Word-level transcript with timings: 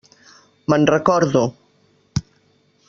Me'n 0.73 0.87
recordo. 0.93 1.43